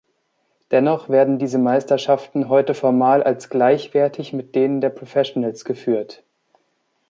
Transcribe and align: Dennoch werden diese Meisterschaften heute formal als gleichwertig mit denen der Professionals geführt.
Dennoch 0.71 1.09
werden 1.09 1.37
diese 1.37 1.59
Meisterschaften 1.59 2.49
heute 2.49 2.73
formal 2.73 3.21
als 3.21 3.51
gleichwertig 3.51 4.33
mit 4.33 4.55
denen 4.55 4.81
der 4.81 4.89
Professionals 4.89 5.63
geführt. 5.63 6.23